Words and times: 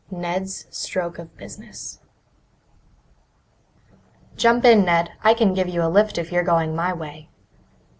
Ned's 0.09 0.65
Stroke 0.75 1.19
of 1.19 1.37
Business 1.37 1.99
"Jump 4.35 4.65
in, 4.65 4.83
Ned; 4.83 5.11
I 5.23 5.35
can 5.35 5.53
give 5.53 5.69
you 5.69 5.83
a 5.83 5.87
lift 5.93 6.17
if 6.17 6.31
you're 6.31 6.41
going 6.41 6.75
my 6.75 6.91
way." 6.91 7.29